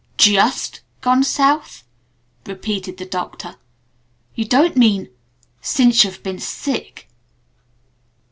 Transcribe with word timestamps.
"Just 0.17 0.81
gone 1.01 1.23
south?" 1.23 1.83
repeated 2.47 2.97
the 2.97 3.05
Doctor. 3.05 3.57
"You 4.33 4.45
don't 4.45 4.75
mean 4.75 5.09
since 5.61 6.03
you've 6.03 6.23
been 6.23 6.39
sick?" 6.39 7.07